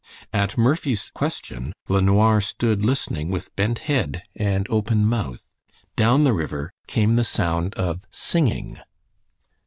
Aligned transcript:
At 0.33 0.57
Murphy's 0.57 1.11
question 1.11 1.73
LeNoir 1.87 2.41
stood 2.41 2.83
listening 2.83 3.29
with 3.29 3.55
bent 3.55 3.77
head 3.85 4.23
and 4.35 4.65
open 4.69 5.05
mouth. 5.05 5.55
Down 5.95 6.23
the 6.23 6.33
river 6.33 6.73
came 6.87 7.17
the 7.17 7.23
sound 7.23 7.75
of 7.75 8.07
singing. 8.09 8.79